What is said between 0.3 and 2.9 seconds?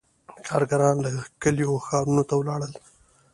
•کارګران له کلیو ښارونو ته ولاړل.